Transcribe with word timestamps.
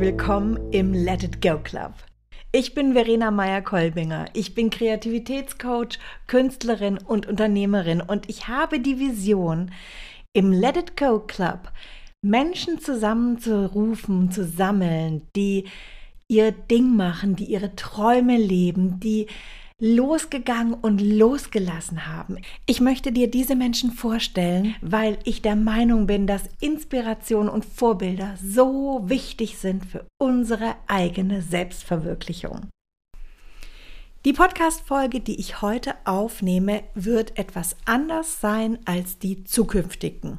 willkommen 0.00 0.58
im 0.72 0.94
Let 0.94 1.24
It 1.24 1.42
Go 1.42 1.58
Club. 1.58 1.92
Ich 2.52 2.72
bin 2.72 2.94
Verena 2.94 3.30
Meyer-Kolbinger. 3.30 4.28
Ich 4.32 4.54
bin 4.54 4.70
Kreativitätscoach, 4.70 5.98
Künstlerin 6.26 6.96
und 6.96 7.26
Unternehmerin 7.26 8.00
und 8.00 8.30
ich 8.30 8.48
habe 8.48 8.80
die 8.80 8.98
Vision, 8.98 9.70
im 10.32 10.52
Let 10.52 10.78
It 10.78 10.96
Go 10.96 11.20
Club 11.20 11.70
Menschen 12.22 12.80
zusammenzurufen, 12.80 14.30
zu 14.30 14.46
sammeln, 14.46 15.28
die 15.36 15.64
ihr 16.28 16.52
Ding 16.52 16.96
machen, 16.96 17.36
die 17.36 17.44
ihre 17.44 17.76
Träume 17.76 18.38
leben, 18.38 19.00
die 19.00 19.26
losgegangen 19.80 20.74
und 20.74 21.00
losgelassen 21.00 22.06
haben. 22.06 22.38
Ich 22.66 22.80
möchte 22.80 23.12
dir 23.12 23.30
diese 23.30 23.56
Menschen 23.56 23.92
vorstellen, 23.92 24.74
weil 24.82 25.18
ich 25.24 25.42
der 25.42 25.56
Meinung 25.56 26.06
bin, 26.06 26.26
dass 26.26 26.44
Inspiration 26.60 27.48
und 27.48 27.64
Vorbilder 27.64 28.36
so 28.42 29.00
wichtig 29.04 29.58
sind 29.58 29.84
für 29.86 30.06
unsere 30.18 30.76
eigene 30.86 31.42
Selbstverwirklichung. 31.42 32.68
Die 34.26 34.34
Podcast-Folge, 34.34 35.20
die 35.20 35.40
ich 35.40 35.62
heute 35.62 35.94
aufnehme, 36.04 36.82
wird 36.94 37.38
etwas 37.38 37.74
anders 37.86 38.42
sein 38.42 38.78
als 38.84 39.18
die 39.18 39.44
zukünftigen. 39.44 40.38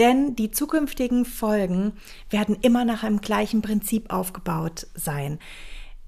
Denn 0.00 0.34
die 0.34 0.50
zukünftigen 0.50 1.24
Folgen 1.24 1.92
werden 2.30 2.56
immer 2.62 2.84
nach 2.84 3.04
einem 3.04 3.20
gleichen 3.20 3.62
Prinzip 3.62 4.12
aufgebaut 4.12 4.88
sein. 4.94 5.38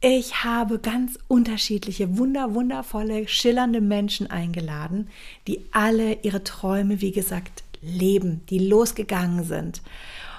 Ich 0.01 0.45
habe 0.45 0.79
ganz 0.79 1.19
unterschiedliche, 1.27 2.19
wunder, 2.19 2.55
wundervolle, 2.55 3.27
schillernde 3.27 3.80
Menschen 3.80 4.30
eingeladen, 4.30 5.09
die 5.49 5.65
alle 5.73 6.23
ihre 6.23 6.45
Träume, 6.45 7.01
wie 7.01 7.10
gesagt, 7.10 7.65
leben, 7.82 8.43
die 8.49 8.60
losgegangen 8.60 9.43
sind. 9.43 9.82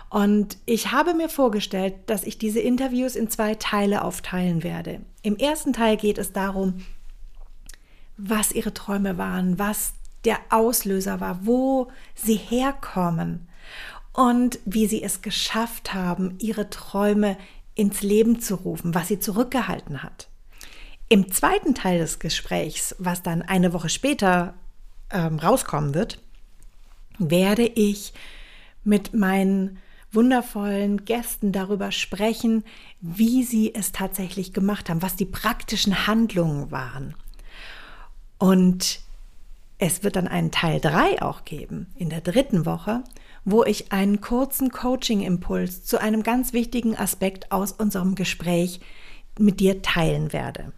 Und 0.10 0.58
ich 0.66 0.92
habe 0.92 1.14
mir 1.14 1.28
vorgestellt, 1.28 1.94
dass 2.08 2.24
ich 2.24 2.38
diese 2.38 2.62
Interviews 2.62 3.16
in 3.16 3.30
zwei 3.30 3.56
Teile 3.56 4.04
aufteilen 4.04 4.64
werde. 4.64 5.02
Im 5.24 5.36
ersten 5.36 5.74
Teil 5.74 5.98
geht 5.98 6.18
es 6.18 6.32
darum, 6.32 6.86
was 8.18 8.54
ihre 8.54 8.74
Träume 8.74 9.18
waren, 9.18 9.60
was 9.60 9.94
der 10.26 10.40
Auslöser 10.50 11.20
war, 11.20 11.46
wo 11.46 11.90
sie 12.16 12.36
herkommen 12.36 13.48
und 14.14 14.60
wie 14.66 14.88
sie 14.88 15.04
es 15.04 15.22
geschafft 15.22 15.94
haben, 15.94 16.36
ihre 16.40 16.70
Träume 16.70 17.38
ins 17.76 18.02
Leben 18.02 18.40
zu 18.40 18.56
rufen, 18.56 18.94
was 18.94 19.08
sie 19.08 19.20
zurückgehalten 19.20 20.04
hat. 20.04 20.28
Im 21.08 21.32
zweiten 21.32 21.74
Teil 21.74 22.00
des 22.00 22.20
Gesprächs, 22.20 22.96
was 23.00 23.24
dann 23.24 23.42
eine 23.42 23.74
Woche 23.74 23.90
später 23.90 24.54
ähm, 25.12 25.40
rauskommen 25.40 25.94
wird, 25.94 26.20
werde 27.18 27.66
ich 27.66 28.14
mit 28.84 29.14
meinen 29.14 29.80
wundervollen 30.12 31.06
Gästen 31.06 31.52
darüber 31.52 31.92
sprechen, 31.92 32.64
wie 33.02 33.44
sie 33.44 33.74
es 33.74 33.92
tatsächlich 33.92 34.54
gemacht 34.54 34.90
haben, 34.90 35.02
was 35.02 35.16
die 35.16 35.26
praktischen 35.26 36.08
Handlungen 36.08 36.72
waren. 36.72 37.16
Und 38.38 39.02
es 39.78 40.04
wird 40.04 40.16
dann 40.16 40.28
einen 40.28 40.52
Teil 40.52 40.80
3 40.80 41.22
auch 41.22 41.46
geben, 41.46 41.88
in 41.96 42.10
der 42.10 42.22
dritten 42.22 42.66
Woche, 42.66 43.04
wo 43.46 43.64
ich 43.64 43.92
einen 43.92 44.22
kurzen 44.22 44.72
Coaching-Impuls 44.72 45.84
zu 45.84 46.00
einem 46.00 46.24
ganz 46.24 46.54
wichtigen 46.54 46.96
Aspekt 46.96 47.52
aus 47.52 47.72
unserem 47.72 48.16
Gespräch 48.16 48.80
mit 49.38 49.60
dir 49.60 49.82
teilen 49.82 50.34
werde. 50.34 50.74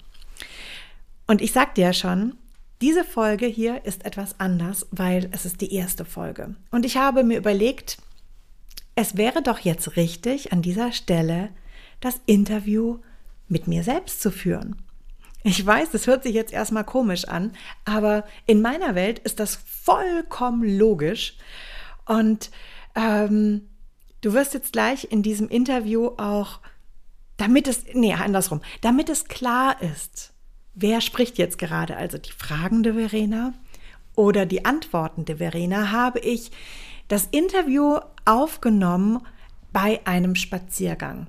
Und 1.28 1.42
ich 1.42 1.52
sagte 1.52 1.82
ja 1.82 1.94
schon, 1.94 2.36
diese 2.82 3.04
Folge 3.04 3.46
hier 3.46 3.86
ist 3.86 4.06
etwas 4.06 4.40
anders, 4.40 4.88
weil 4.92 5.30
es 5.32 5.46
ist 5.46 5.62
die 5.62 5.74
erste 5.74 6.04
Folge. 6.04 6.56
Und 6.72 6.86
ich 6.86 6.98
habe 6.98 7.24
mir 7.24 7.38
überlegt, 7.38 7.98
es 8.96 9.18
wäre 9.18 9.42
doch 9.42 9.60
jetzt 9.60 9.96
richtig, 9.96 10.52
an 10.52 10.62
dieser 10.62 10.92
Stelle 10.92 11.50
das 12.00 12.20
Interview 12.26 13.00
mit 13.48 13.68
mir 13.68 13.84
selbst 13.84 14.22
zu 14.22 14.32
führen. 14.32 14.82
Ich 15.44 15.66
weiß, 15.66 15.90
das 15.92 16.08
hört 16.08 16.24
sich 16.24 16.34
jetzt 16.34 16.54
erstmal 16.54 16.84
komisch 16.84 17.26
an, 17.26 17.52
aber 17.86 18.26
in 18.46 18.62
meiner 18.62 18.96
Welt 18.96 19.20
ist 19.20 19.40
das 19.40 19.56
vollkommen 19.56 20.78
logisch. 20.78 21.36
Und 22.06 22.52
ähm, 22.96 23.70
du 24.22 24.34
wirst 24.34 24.54
jetzt 24.54 24.74
gleich 24.74 25.08
in 25.12 25.24
diesem 25.24 25.50
Interview 25.50 26.08
auch, 26.18 26.60
damit 27.38 27.68
es, 27.68 27.86
nee, 27.94 28.14
andersrum, 28.14 28.62
damit 28.82 29.10
es 29.10 29.26
klar 29.26 29.82
ist, 29.82 30.34
wer 30.74 31.02
spricht 31.02 31.38
jetzt 31.38 31.58
gerade, 31.58 31.98
also 31.98 32.18
die 32.18 32.32
fragende 32.32 32.94
Verena 32.94 33.54
oder 34.16 34.46
die 34.46 34.66
antwortende 34.66 35.38
Verena, 35.38 35.92
habe 35.92 36.20
ich 36.20 36.52
das 37.08 37.28
Interview 37.32 37.98
aufgenommen 38.26 39.26
bei 39.74 40.00
einem 40.06 40.36
Spaziergang. 40.36 41.28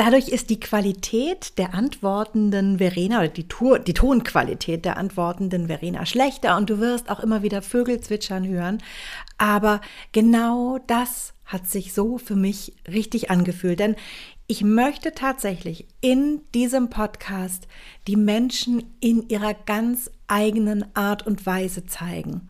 Dadurch 0.00 0.28
ist 0.28 0.48
die 0.48 0.58
Qualität 0.58 1.58
der 1.58 1.74
antwortenden 1.74 2.78
Verena 2.78 3.18
oder 3.18 3.28
die, 3.28 3.46
Tour, 3.46 3.78
die 3.78 3.92
Tonqualität 3.92 4.86
der 4.86 4.96
antwortenden 4.96 5.66
Verena 5.66 6.06
schlechter 6.06 6.56
und 6.56 6.70
du 6.70 6.78
wirst 6.78 7.10
auch 7.10 7.20
immer 7.20 7.42
wieder 7.42 7.60
Vögel 7.60 8.00
zwitschern 8.00 8.48
hören. 8.48 8.82
Aber 9.36 9.82
genau 10.12 10.78
das 10.86 11.34
hat 11.44 11.66
sich 11.66 11.92
so 11.92 12.16
für 12.16 12.34
mich 12.34 12.72
richtig 12.88 13.30
angefühlt, 13.30 13.78
denn 13.78 13.94
ich 14.46 14.64
möchte 14.64 15.12
tatsächlich 15.12 15.86
in 16.00 16.40
diesem 16.54 16.88
Podcast 16.88 17.68
die 18.06 18.16
Menschen 18.16 18.84
in 19.00 19.28
ihrer 19.28 19.52
ganz 19.52 20.10
eigenen 20.28 20.86
Art 20.96 21.26
und 21.26 21.44
Weise 21.44 21.84
zeigen, 21.84 22.48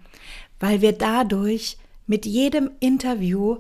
weil 0.61 0.83
wir 0.83 0.93
dadurch 0.93 1.79
mit 2.07 2.27
jedem 2.27 2.71
Interview 2.79 3.57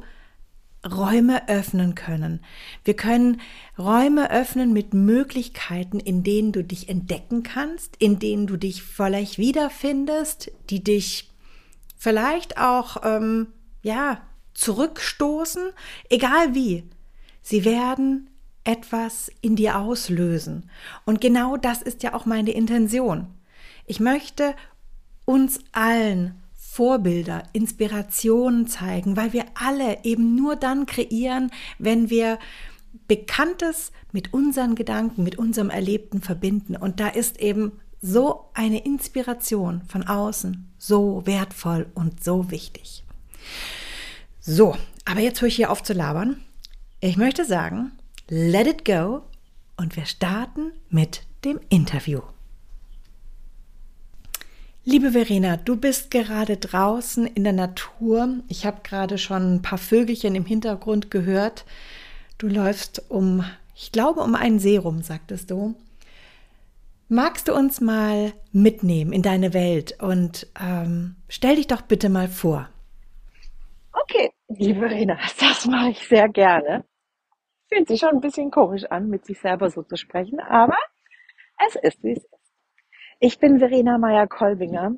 Räume 0.89 1.49
öffnen 1.49 1.95
können. 1.95 2.41
Wir 2.85 2.95
können 2.95 3.41
Räume 3.79 4.31
öffnen 4.31 4.73
mit 4.73 4.95
Möglichkeiten, 4.95 6.01
in 6.01 6.23
denen 6.23 6.53
du 6.53 6.65
dich 6.65 6.89
entdecken 6.89 7.43
kannst, 7.43 7.97
in 7.99 8.19
denen 8.19 8.47
du 8.47 8.57
dich 8.57 8.83
vielleicht 8.83 9.37
wiederfindest, 9.39 10.51
die 10.71 10.83
dich 10.83 11.31
vielleicht 11.99 12.59
auch 12.59 12.99
ähm, 13.05 13.49
ja 13.83 14.23
zurückstoßen, 14.55 15.71
egal 16.09 16.55
wie. 16.55 16.85
Sie 17.43 17.65
werden 17.65 18.31
etwas 18.65 19.31
in 19.41 19.57
dir 19.57 19.79
auslösen. 19.79 20.71
Und 21.05 21.21
genau 21.21 21.57
das 21.57 21.83
ist 21.83 22.03
ja 22.03 22.15
auch 22.15 22.27
meine 22.27 22.53
Intention. 22.53 23.27
Ich 23.87 24.01
möchte 24.01 24.55
uns 25.25 25.61
allen 25.73 26.40
Vorbilder, 26.81 27.43
Inspirationen 27.53 28.67
zeigen, 28.67 29.15
weil 29.15 29.35
wir 29.35 29.45
alle 29.53 30.03
eben 30.03 30.35
nur 30.35 30.57
dann 30.57 30.87
kreieren, 30.87 31.51
wenn 31.79 32.09
wir 32.09 32.39
Bekanntes 33.07 33.93
mit 34.13 34.33
unseren 34.33 34.77
Gedanken, 34.77 35.23
mit 35.23 35.37
unserem 35.37 35.69
Erlebten 35.69 36.23
verbinden. 36.23 36.77
Und 36.77 36.99
da 36.99 37.09
ist 37.09 37.39
eben 37.39 37.73
so 38.01 38.47
eine 38.55 38.83
Inspiration 38.83 39.83
von 39.89 40.09
außen 40.09 40.73
so 40.79 41.27
wertvoll 41.27 41.91
und 41.95 42.25
so 42.25 42.51
wichtig. 42.51 43.05
So, 44.41 44.75
aber 45.05 45.21
jetzt 45.21 45.43
höre 45.43 45.49
ich 45.49 45.57
hier 45.57 45.71
auf 45.71 45.83
zu 45.83 45.93
labern. 45.93 46.43
Ich 47.01 47.19
möchte 47.19 47.45
sagen, 47.45 47.93
let 48.31 48.67
it 48.67 48.87
go 48.87 49.21
und 49.77 49.97
wir 49.97 50.07
starten 50.07 50.73
mit 50.89 51.25
dem 51.45 51.61
Interview. 51.69 52.23
Liebe 54.91 55.13
Verena, 55.13 55.57
du 55.57 55.77
bist 55.77 56.11
gerade 56.11 56.57
draußen 56.57 57.25
in 57.25 57.45
der 57.45 57.53
Natur. 57.53 58.41
Ich 58.49 58.67
habe 58.67 58.81
gerade 58.83 59.19
schon 59.19 59.55
ein 59.55 59.63
paar 59.63 59.79
Vögelchen 59.79 60.35
im 60.35 60.45
Hintergrund 60.45 61.13
gehört. 61.13 61.65
Du 62.39 62.49
läufst 62.49 63.09
um, 63.09 63.45
ich 63.77 63.93
glaube, 63.93 64.19
um 64.21 64.35
einen 64.35 64.59
See 64.59 64.79
rum, 64.79 65.03
sagtest 65.03 65.53
du. 65.53 65.77
Magst 67.09 67.47
du 67.47 67.55
uns 67.55 67.81
mal 67.81 68.33
mitnehmen 68.51 69.13
in 69.13 69.23
deine 69.23 69.55
Welt 69.55 69.95
und 70.03 70.49
ähm, 70.61 71.15
stell 71.29 71.55
dich 71.55 71.69
doch 71.69 71.83
bitte 71.83 72.09
mal 72.09 72.27
vor. 72.27 72.69
Okay, 73.93 74.33
liebe 74.49 74.81
Verena, 74.81 75.17
das 75.39 75.67
mache 75.67 75.91
ich 75.91 76.09
sehr 76.09 76.29
gerne. 76.29 76.85
Fühlt 77.73 77.87
sich 77.87 78.01
schon 78.01 78.15
ein 78.15 78.21
bisschen 78.21 78.51
komisch 78.51 78.87
an, 78.87 79.09
mit 79.09 79.25
sich 79.25 79.39
selber 79.39 79.71
so 79.71 79.85
zu 79.85 79.97
sprechen, 79.97 80.41
aber 80.41 80.75
es 81.65 81.77
ist, 81.77 82.03
wie 82.03 82.15
es 82.15 82.25
ist. 82.25 82.40
Ich 83.23 83.39
bin 83.39 83.59
Verena 83.59 83.99
Meyer-Kolbinger 83.99 84.97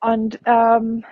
und 0.00 0.40
ähm, 0.46 1.04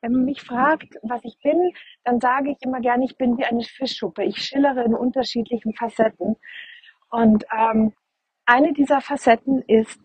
wenn 0.00 0.12
man 0.12 0.24
mich 0.24 0.40
fragt, 0.40 0.94
was 1.02 1.20
ich 1.24 1.36
bin, 1.42 1.72
dann 2.04 2.20
sage 2.20 2.52
ich 2.52 2.58
immer 2.60 2.80
gerne, 2.80 3.04
ich 3.04 3.16
bin 3.16 3.36
wie 3.38 3.44
eine 3.44 3.64
Fischschuppe. 3.64 4.22
Ich 4.22 4.36
schillere 4.36 4.84
in 4.84 4.94
unterschiedlichen 4.94 5.74
Facetten. 5.74 6.36
Und 7.10 7.44
ähm, 7.52 7.92
eine 8.44 8.72
dieser 8.72 9.00
Facetten 9.00 9.62
ist, 9.62 10.00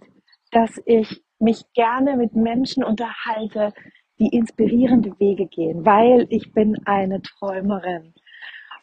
dass 0.49 0.81
ich 0.85 1.23
mich 1.37 1.71
gerne 1.73 2.17
mit 2.17 2.33
Menschen 2.35 2.83
unterhalte, 2.83 3.71
die 4.17 4.29
inspirierende 4.29 5.19
Wege 5.19 5.45
gehen, 5.45 5.85
weil 5.85 6.25
ich 6.29 6.51
bin 6.51 6.77
eine 6.85 7.21
Träumerin. 7.21 8.15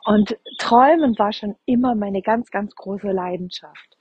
Und 0.05 0.39
Träumen 0.59 1.19
war 1.19 1.33
schon 1.33 1.57
immer 1.65 1.97
meine 1.97 2.23
ganz, 2.23 2.49
ganz 2.53 2.77
große 2.77 3.11
Leidenschaft. 3.11 3.97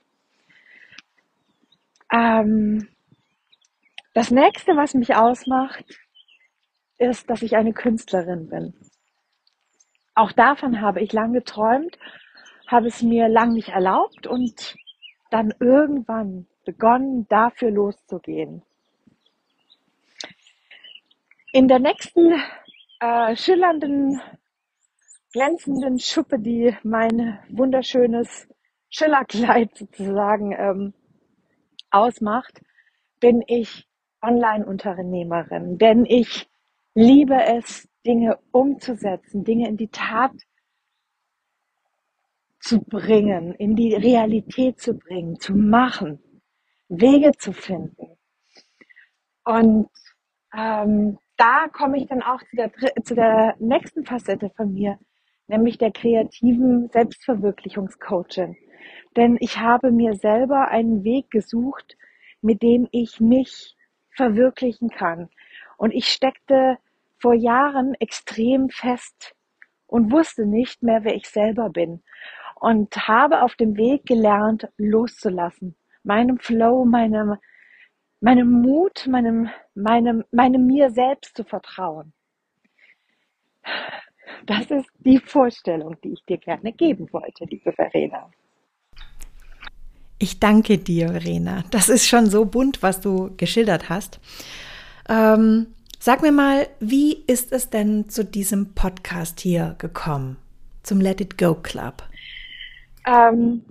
Ähm, 2.12 2.88
das 4.18 4.30
nächste, 4.30 4.76
was 4.76 4.94
mich 4.94 5.14
ausmacht, 5.14 5.84
ist, 6.98 7.30
dass 7.30 7.42
ich 7.42 7.56
eine 7.56 7.72
Künstlerin 7.72 8.48
bin. 8.48 8.74
Auch 10.14 10.32
davon 10.32 10.80
habe 10.80 11.00
ich 11.00 11.12
lange 11.12 11.38
geträumt 11.38 11.96
habe 12.68 12.88
es 12.88 13.02
mir 13.02 13.28
lang 13.28 13.54
nicht 13.54 13.70
erlaubt 13.70 14.26
und 14.26 14.76
dann 15.30 15.52
irgendwann 15.58 16.46
begonnen, 16.64 17.26
dafür 17.28 17.70
loszugehen. 17.70 18.62
In 21.52 21.66
der 21.66 21.78
nächsten 21.78 22.34
äh, 23.00 23.34
schillernden, 23.36 24.20
glänzenden 25.32 25.98
Schuppe, 25.98 26.38
die 26.38 26.76
mein 26.82 27.38
wunderschönes 27.48 28.46
Schillerkleid 28.90 29.70
sozusagen 29.76 30.52
ähm, 30.52 30.94
ausmacht, 31.90 32.60
bin 33.18 33.42
ich 33.46 33.87
Online-Unternehmerin, 34.22 35.78
denn 35.78 36.04
ich 36.04 36.48
liebe 36.94 37.42
es, 37.44 37.88
Dinge 38.06 38.38
umzusetzen, 38.52 39.44
Dinge 39.44 39.68
in 39.68 39.76
die 39.76 39.88
Tat 39.88 40.32
zu 42.60 42.80
bringen, 42.80 43.54
in 43.54 43.76
die 43.76 43.94
Realität 43.94 44.80
zu 44.80 44.94
bringen, 44.94 45.38
zu 45.38 45.54
machen, 45.54 46.18
Wege 46.88 47.32
zu 47.32 47.52
finden. 47.52 48.16
Und 49.44 49.88
ähm, 50.56 51.18
da 51.36 51.68
komme 51.72 51.98
ich 51.98 52.08
dann 52.08 52.22
auch 52.22 52.40
zu 52.40 52.56
der, 52.56 52.72
zu 53.04 53.14
der 53.14 53.56
nächsten 53.58 54.04
Facette 54.04 54.50
von 54.50 54.72
mir, 54.72 54.98
nämlich 55.46 55.78
der 55.78 55.92
kreativen 55.92 56.88
Selbstverwirklichungscoaching. 56.90 58.56
Denn 59.16 59.36
ich 59.40 59.58
habe 59.58 59.90
mir 59.90 60.14
selber 60.14 60.68
einen 60.68 61.04
Weg 61.04 61.30
gesucht, 61.30 61.96
mit 62.42 62.62
dem 62.62 62.88
ich 62.90 63.20
mich 63.20 63.76
verwirklichen 64.18 64.90
kann. 64.90 65.30
Und 65.78 65.92
ich 65.92 66.08
steckte 66.08 66.76
vor 67.18 67.34
Jahren 67.34 67.94
extrem 67.94 68.68
fest 68.68 69.34
und 69.86 70.12
wusste 70.12 70.44
nicht 70.44 70.82
mehr, 70.82 71.04
wer 71.04 71.14
ich 71.14 71.28
selber 71.28 71.70
bin. 71.70 72.02
Und 72.56 73.08
habe 73.08 73.42
auf 73.42 73.54
dem 73.54 73.76
Weg 73.76 74.04
gelernt, 74.04 74.68
loszulassen. 74.76 75.76
Meinem 76.02 76.38
Flow, 76.38 76.84
meinem, 76.84 77.36
meinem 78.20 78.50
Mut, 78.50 79.06
meinem, 79.06 79.48
meinem, 79.74 80.24
meinem 80.32 80.66
mir 80.66 80.90
selbst 80.90 81.36
zu 81.36 81.44
vertrauen. 81.44 82.12
Das 84.46 84.70
ist 84.70 84.90
die 84.98 85.18
Vorstellung, 85.18 85.96
die 86.02 86.12
ich 86.14 86.24
dir 86.24 86.38
gerne 86.38 86.72
geben 86.72 87.08
wollte, 87.12 87.44
liebe 87.44 87.72
Verena. 87.72 88.30
Ich 90.20 90.40
danke 90.40 90.78
dir, 90.78 91.10
Verena. 91.10 91.62
Das 91.70 91.88
ist 91.88 92.08
schon 92.08 92.26
so 92.26 92.44
bunt, 92.44 92.82
was 92.82 93.00
du 93.00 93.30
geschildert 93.36 93.88
hast. 93.88 94.18
Ähm, 95.08 95.68
sag 96.00 96.22
mir 96.22 96.32
mal, 96.32 96.66
wie 96.80 97.24
ist 97.26 97.52
es 97.52 97.70
denn 97.70 98.08
zu 98.08 98.24
diesem 98.24 98.74
Podcast 98.74 99.38
hier 99.38 99.76
gekommen? 99.78 100.36
Zum 100.82 101.00
Let 101.00 101.20
It 101.20 101.38
Go 101.38 101.54
Club? 101.54 102.02
Ähm, 103.06 103.64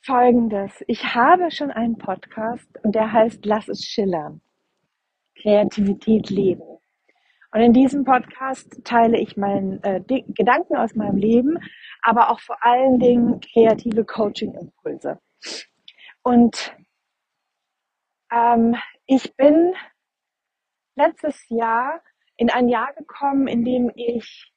Folgendes. 0.00 0.72
Ich 0.86 1.14
habe 1.14 1.50
schon 1.50 1.70
einen 1.70 1.98
Podcast 1.98 2.66
und 2.82 2.94
der 2.94 3.12
heißt 3.12 3.44
Lass 3.44 3.68
es 3.68 3.84
schillern. 3.84 4.40
Kreativität 5.42 6.30
leben. 6.30 6.62
Und 7.52 7.60
in 7.60 7.74
diesem 7.74 8.04
Podcast 8.04 8.80
teile 8.84 9.18
ich 9.18 9.36
meinen 9.36 9.82
äh, 9.82 10.00
Gedanken 10.28 10.76
aus 10.76 10.94
meinem 10.94 11.16
Leben, 11.18 11.58
aber 12.02 12.30
auch 12.30 12.40
vor 12.40 12.56
allen 12.62 12.98
Dingen 12.98 13.40
kreative 13.40 14.04
Coaching-Impulse. 14.04 15.18
Und 16.22 16.76
ähm, 18.30 18.76
ich 19.06 19.34
bin 19.36 19.74
letztes 20.94 21.48
Jahr 21.48 22.02
in 22.36 22.50
ein 22.50 22.68
Jahr 22.68 22.92
gekommen, 22.94 23.48
in 23.48 23.64
dem 23.64 23.90
ich 23.94 24.52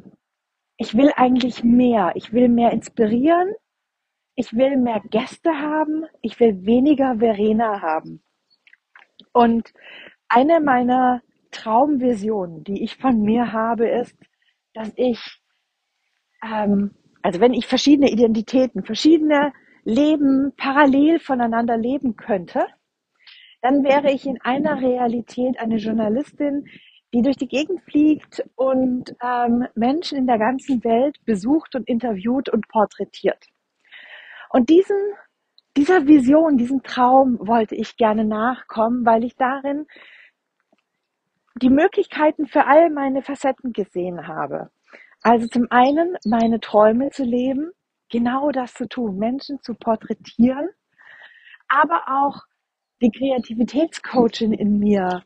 ich 0.78 0.96
will 0.96 1.12
eigentlich 1.16 1.64
mehr. 1.64 2.14
Ich 2.16 2.34
will 2.34 2.50
mehr 2.50 2.72
inspirieren. 2.72 3.54
Ich 4.36 4.54
will 4.54 4.78
mehr 4.78 5.02
Gäste 5.10 5.52
haben. 5.52 6.06
Ich 6.22 6.40
will 6.40 6.66
weniger 6.66 7.20
Verena 7.20 7.82
haben. 7.82 8.22
Und 9.32 9.74
eine 10.28 10.60
meiner 10.60 11.22
Traumvisionen, 11.52 12.64
die 12.64 12.84
ich 12.84 12.98
von 12.98 13.22
mir 13.22 13.54
habe, 13.54 13.88
ist, 13.88 14.16
dass 14.74 14.92
ich, 14.96 15.42
ähm, 16.44 16.92
also 17.22 17.40
wenn 17.40 17.54
ich 17.54 17.68
verschiedene 17.68 18.12
Identitäten, 18.12 18.84
verschiedene 18.84 19.54
Leben 19.90 20.54
parallel 20.56 21.20
voneinander 21.20 21.78
leben 21.78 22.16
könnte, 22.16 22.66
dann 23.62 23.84
wäre 23.84 24.12
ich 24.12 24.26
in 24.26 24.40
einer 24.42 24.80
Realität 24.82 25.60
eine 25.60 25.78
Journalistin, 25.78 26.66
die 27.14 27.22
durch 27.22 27.38
die 27.38 27.48
Gegend 27.48 27.82
fliegt 27.82 28.44
und 28.56 29.16
ähm, 29.22 29.68
Menschen 29.76 30.18
in 30.18 30.28
der 30.28 30.38
ganzen 30.38 30.84
Welt 30.84 31.18
besucht 31.26 31.76
und 31.76 31.88
interviewt 31.88 32.50
und 32.50 32.68
porträtiert. 32.68 33.48
Und 34.52 34.70
diesen, 34.70 34.98
dieser 35.76 36.08
Vision, 36.08 36.58
diesem 36.58 36.84
Traum 36.84 37.40
wollte 37.42 37.76
ich 37.76 37.98
gerne 37.98 38.26
nachkommen, 38.26 39.06
weil 39.06 39.24
ich 39.24 39.36
darin 39.36 39.88
die 41.56 41.70
Möglichkeiten 41.70 42.46
für 42.46 42.68
all 42.68 42.90
meine 42.90 43.22
Facetten 43.22 43.74
gesehen 43.74 44.28
habe. 44.28 44.70
Also 45.22 45.48
zum 45.48 45.68
einen 45.72 46.16
meine 46.26 46.60
Träume 46.60 47.10
zu 47.10 47.24
leben, 47.24 47.72
genau 48.10 48.52
das 48.52 48.74
zu 48.74 48.88
tun, 48.88 49.18
Menschen 49.18 49.62
zu 49.62 49.74
porträtieren, 49.76 50.70
aber 51.68 52.04
auch 52.08 52.44
die 53.02 53.12
Kreativitätscoachin 53.12 54.54
in 54.54 54.80
mir 54.80 55.24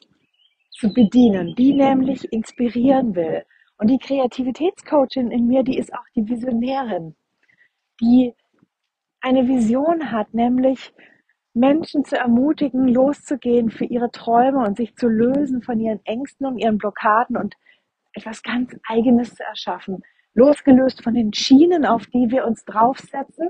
zu 0.72 0.94
bedienen, 0.94 1.56
die 1.56 1.74
nämlich 1.74 2.32
inspirieren 2.32 3.16
will. 3.16 3.44
Und 3.78 3.88
die 3.88 3.98
Kreativitätscoachin 3.98 5.32
in 5.32 5.48
mir, 5.48 5.64
die 5.64 5.78
ist 5.78 5.94
auch 5.94 6.06
die 6.16 6.28
Visionärin, 6.28 7.16
die 8.00 8.34
eine 9.22 9.48
Vision 9.48 10.12
hat, 10.12 10.34
nämlich 10.34 10.94
Menschen 11.54 12.04
zu 12.04 12.18
ermutigen, 12.18 12.88
loszugehen 12.88 13.70
für 13.70 13.86
ihre 13.86 14.12
Träume 14.12 14.66
und 14.66 14.78
sich 14.78 14.96
zu 14.96 15.08
lösen 15.08 15.62
von 15.62 15.80
ihren 15.80 16.04
Ängsten 16.06 16.46
und 16.46 16.58
ihren 16.58 16.78
Blockaden 16.78 17.38
und 17.38 17.56
etwas 18.14 18.44
ganz 18.44 18.76
Eigenes 18.88 19.36
zu 19.36 19.44
erschaffen 19.44 20.04
losgelöst 20.34 21.04
von 21.04 21.14
den 21.14 21.34
Schienen, 21.34 21.86
auf 21.86 22.08
die 22.08 22.30
wir 22.30 22.46
uns 22.46 22.66
draufsetzen, 22.66 23.50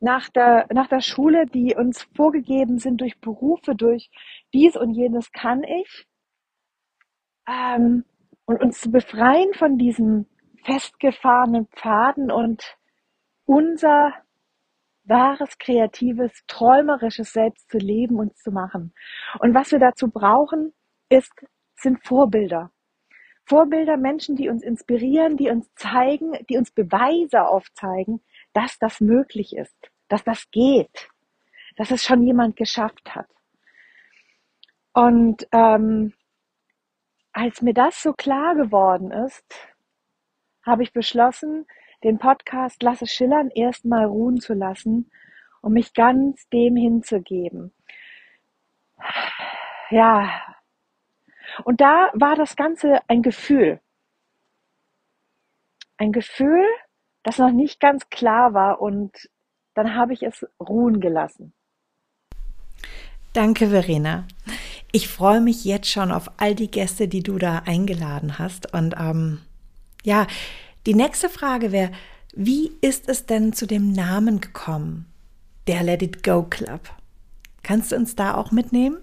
nach 0.00 0.28
der, 0.28 0.66
nach 0.72 0.88
der 0.88 1.00
Schule, 1.00 1.46
die 1.46 1.74
uns 1.74 2.02
vorgegeben 2.14 2.78
sind 2.78 3.00
durch 3.00 3.20
Berufe, 3.20 3.74
durch 3.74 4.10
dies 4.52 4.76
und 4.76 4.94
jenes 4.94 5.32
kann 5.32 5.64
ich, 5.64 6.06
ähm, 7.48 8.04
und 8.44 8.62
uns 8.62 8.80
zu 8.80 8.90
befreien 8.90 9.52
von 9.54 9.76
diesen 9.76 10.26
festgefahrenen 10.64 11.66
Pfaden 11.68 12.30
und 12.30 12.76
unser 13.44 14.14
wahres, 15.04 15.58
kreatives, 15.58 16.44
träumerisches 16.46 17.32
Selbst 17.32 17.70
zu 17.70 17.78
leben 17.78 18.18
und 18.18 18.36
zu 18.36 18.50
machen. 18.50 18.92
Und 19.40 19.54
was 19.54 19.72
wir 19.72 19.78
dazu 19.78 20.08
brauchen, 20.08 20.74
ist, 21.08 21.32
sind 21.74 22.04
Vorbilder. 22.06 22.70
Vorbilder, 23.48 23.96
Menschen, 23.96 24.36
die 24.36 24.50
uns 24.50 24.62
inspirieren, 24.62 25.38
die 25.38 25.48
uns 25.48 25.72
zeigen, 25.74 26.32
die 26.50 26.58
uns 26.58 26.70
Beweise 26.70 27.46
aufzeigen, 27.46 28.20
dass 28.52 28.78
das 28.78 29.00
möglich 29.00 29.56
ist, 29.56 29.90
dass 30.08 30.22
das 30.22 30.50
geht, 30.50 31.08
dass 31.76 31.90
es 31.90 32.04
schon 32.04 32.22
jemand 32.22 32.56
geschafft 32.56 33.14
hat. 33.14 33.28
Und 34.92 35.48
ähm, 35.52 36.12
als 37.32 37.62
mir 37.62 37.72
das 37.72 38.02
so 38.02 38.12
klar 38.12 38.54
geworden 38.54 39.12
ist, 39.12 39.46
habe 40.62 40.82
ich 40.82 40.92
beschlossen, 40.92 41.66
den 42.04 42.18
Podcast 42.18 42.82
Lasse 42.82 43.06
Schillern 43.06 43.48
erstmal 43.48 44.04
ruhen 44.04 44.40
zu 44.40 44.52
lassen, 44.52 45.10
um 45.62 45.72
mich 45.72 45.94
ganz 45.94 46.48
dem 46.50 46.76
hinzugeben. 46.76 47.72
Ja, 49.90 50.57
und 51.64 51.80
da 51.80 52.10
war 52.14 52.36
das 52.36 52.56
Ganze 52.56 53.00
ein 53.08 53.22
Gefühl. 53.22 53.80
Ein 55.96 56.12
Gefühl, 56.12 56.64
das 57.22 57.38
noch 57.38 57.50
nicht 57.50 57.80
ganz 57.80 58.08
klar 58.10 58.54
war 58.54 58.80
und 58.80 59.28
dann 59.74 59.94
habe 59.94 60.12
ich 60.12 60.22
es 60.22 60.46
ruhen 60.60 61.00
gelassen. 61.00 61.52
Danke, 63.32 63.68
Verena. 63.68 64.26
Ich 64.90 65.08
freue 65.08 65.40
mich 65.40 65.64
jetzt 65.64 65.90
schon 65.90 66.10
auf 66.10 66.30
all 66.38 66.54
die 66.54 66.70
Gäste, 66.70 67.08
die 67.08 67.22
du 67.22 67.38
da 67.38 67.62
eingeladen 67.66 68.38
hast. 68.38 68.72
Und 68.72 68.94
ähm, 68.98 69.40
ja, 70.02 70.26
die 70.86 70.94
nächste 70.94 71.28
Frage 71.28 71.72
wäre, 71.72 71.92
wie 72.34 72.72
ist 72.80 73.08
es 73.08 73.26
denn 73.26 73.52
zu 73.52 73.66
dem 73.66 73.92
Namen 73.92 74.40
gekommen? 74.40 75.12
der 75.68 75.82
Let 75.82 76.02
It 76.02 76.24
Go 76.24 76.44
Club. 76.44 76.80
Kannst 77.62 77.92
du 77.92 77.96
uns 77.96 78.16
da 78.16 78.34
auch 78.34 78.50
mitnehmen? 78.50 78.96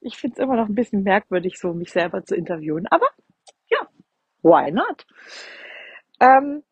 Ich 0.00 0.16
finde 0.16 0.34
es 0.34 0.38
immer 0.44 0.56
noch 0.56 0.68
ein 0.68 0.74
bisschen 0.74 1.02
merkwürdig, 1.02 1.58
so 1.58 1.72
mich 1.72 1.92
selber 1.92 2.24
zu 2.24 2.34
interviewen, 2.34 2.86
aber 2.88 3.06
ja, 3.68 3.88
why 4.42 4.70
not? 4.70 5.06
Ähm, 6.20 6.62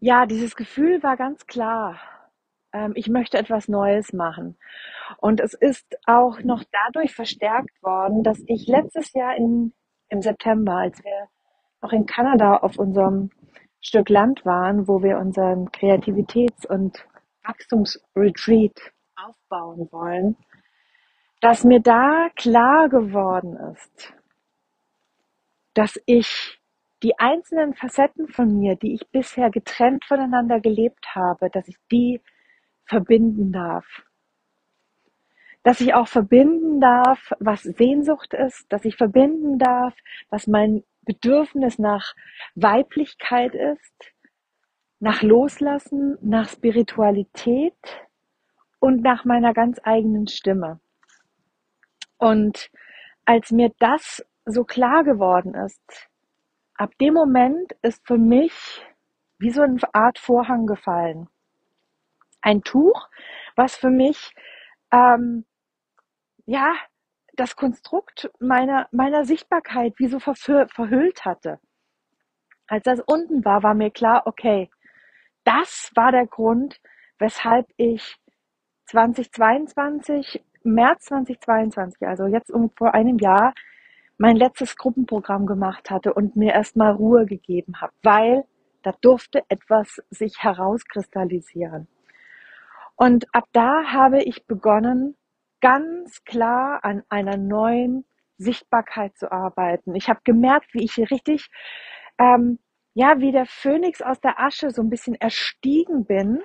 ja, 0.00 0.26
dieses 0.26 0.56
Gefühl 0.56 1.02
war 1.02 1.16
ganz 1.16 1.46
klar. 1.46 2.00
Ähm, 2.72 2.92
ich 2.94 3.08
möchte 3.08 3.38
etwas 3.38 3.68
Neues 3.68 4.12
machen. 4.12 4.56
Und 5.18 5.40
es 5.40 5.54
ist 5.54 5.86
auch 6.06 6.40
noch 6.42 6.64
dadurch 6.72 7.14
verstärkt 7.14 7.82
worden, 7.82 8.22
dass 8.22 8.42
ich 8.46 8.66
letztes 8.66 9.12
Jahr 9.12 9.36
in, 9.36 9.74
im 10.08 10.22
September, 10.22 10.74
als 10.76 11.02
wir 11.04 11.28
noch 11.82 11.92
in 11.92 12.06
Kanada 12.06 12.56
auf 12.58 12.78
unserem 12.78 13.30
Stück 13.80 14.08
Land 14.08 14.44
waren, 14.44 14.86
wo 14.86 15.02
wir 15.02 15.18
unseren 15.18 15.70
Kreativitäts- 15.70 16.66
und 16.66 17.06
Wachstumsretreat 17.44 18.92
aufbauen 19.26 19.88
wollen, 19.90 20.36
dass 21.40 21.64
mir 21.64 21.80
da 21.80 22.28
klar 22.36 22.88
geworden 22.88 23.56
ist, 23.72 24.14
dass 25.74 26.00
ich 26.06 26.58
die 27.02 27.18
einzelnen 27.18 27.74
Facetten 27.74 28.28
von 28.28 28.58
mir, 28.58 28.76
die 28.76 28.94
ich 28.94 29.08
bisher 29.08 29.50
getrennt 29.50 30.04
voneinander 30.04 30.60
gelebt 30.60 31.14
habe, 31.14 31.50
dass 31.50 31.66
ich 31.68 31.76
die 31.90 32.20
verbinden 32.84 33.52
darf. 33.52 33.86
Dass 35.62 35.80
ich 35.80 35.94
auch 35.94 36.08
verbinden 36.08 36.80
darf, 36.80 37.32
was 37.38 37.62
Sehnsucht 37.62 38.34
ist, 38.34 38.70
dass 38.72 38.84
ich 38.84 38.96
verbinden 38.96 39.58
darf, 39.58 39.94
was 40.28 40.46
mein 40.46 40.84
Bedürfnis 41.02 41.78
nach 41.78 42.14
Weiblichkeit 42.54 43.54
ist, 43.54 44.12
nach 44.98 45.22
Loslassen, 45.22 46.18
nach 46.20 46.48
Spiritualität 46.48 47.74
und 48.80 49.02
nach 49.02 49.24
meiner 49.24 49.54
ganz 49.54 49.78
eigenen 49.84 50.26
Stimme. 50.26 50.80
Und 52.18 52.70
als 53.24 53.52
mir 53.52 53.70
das 53.78 54.24
so 54.44 54.64
klar 54.64 55.04
geworden 55.04 55.54
ist, 55.54 56.08
ab 56.74 56.90
dem 57.00 57.14
Moment 57.14 57.72
ist 57.82 58.04
für 58.06 58.18
mich 58.18 58.84
wie 59.38 59.50
so 59.50 59.62
eine 59.62 59.78
Art 59.94 60.18
Vorhang 60.18 60.66
gefallen. 60.66 61.28
Ein 62.42 62.62
Tuch, 62.62 63.08
was 63.54 63.76
für 63.76 63.90
mich 63.90 64.34
ähm, 64.90 65.44
ja 66.46 66.74
das 67.34 67.56
Konstrukt 67.56 68.30
meiner 68.38 68.88
meiner 68.92 69.24
Sichtbarkeit 69.24 69.94
wie 69.98 70.08
so 70.08 70.18
verhüllt 70.18 71.24
hatte. 71.24 71.60
Als 72.66 72.84
das 72.84 73.00
unten 73.00 73.44
war, 73.44 73.62
war 73.62 73.74
mir 73.74 73.90
klar, 73.90 74.26
okay, 74.26 74.70
das 75.44 75.90
war 75.94 76.12
der 76.12 76.26
Grund, 76.26 76.80
weshalb 77.18 77.66
ich 77.76 78.19
2022, 78.90 80.42
März 80.64 81.04
2022, 81.04 82.08
also 82.08 82.26
jetzt 82.26 82.50
um 82.50 82.70
vor 82.76 82.92
einem 82.92 83.18
Jahr, 83.18 83.54
mein 84.18 84.34
letztes 84.36 84.76
Gruppenprogramm 84.76 85.46
gemacht 85.46 85.90
hatte 85.90 86.12
und 86.12 86.34
mir 86.34 86.52
erstmal 86.52 86.92
Ruhe 86.92 87.24
gegeben 87.24 87.80
habe, 87.80 87.92
weil 88.02 88.44
da 88.82 88.92
durfte 89.00 89.42
etwas 89.48 90.02
sich 90.10 90.42
herauskristallisieren. 90.42 91.86
Und 92.96 93.26
ab 93.32 93.44
da 93.52 93.84
habe 93.92 94.22
ich 94.24 94.44
begonnen, 94.46 95.16
ganz 95.60 96.24
klar 96.24 96.84
an 96.84 97.04
einer 97.08 97.36
neuen 97.36 98.04
Sichtbarkeit 98.38 99.16
zu 99.16 99.30
arbeiten. 99.30 99.94
Ich 99.94 100.08
habe 100.08 100.20
gemerkt, 100.24 100.74
wie 100.74 100.82
ich 100.82 100.98
richtig, 100.98 101.48
ähm, 102.18 102.58
ja, 102.94 103.20
wie 103.20 103.30
der 103.30 103.46
Phönix 103.46 104.02
aus 104.02 104.20
der 104.20 104.40
Asche 104.40 104.70
so 104.72 104.82
ein 104.82 104.90
bisschen 104.90 105.14
erstiegen 105.14 106.06
bin 106.06 106.42